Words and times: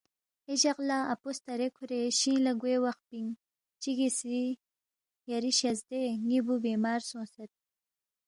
اے 0.47 0.53
جق 0.63 0.77
لہ 0.87 0.97
اپو 1.13 1.29
سترے 1.37 1.67
کُھورے 1.75 2.01
شِنگ 2.19 2.39
لہ 2.45 2.51
گوے 2.61 2.75
وخ 2.85 2.97
پِنگ 3.07 3.29
چِگی 3.81 4.09
سی 4.19 4.39
یری 5.29 5.51
شزدے 5.59 6.01
ن٘ی 6.27 6.39
بُو 6.45 6.55
بیمار 6.63 6.99
سونگسید 7.09 7.51